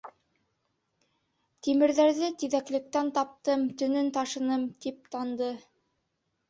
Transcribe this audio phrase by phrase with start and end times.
[1.67, 5.55] Тимерҙәрҙе тиҙәклектән таптым, төнөн ташыным,— тип танды.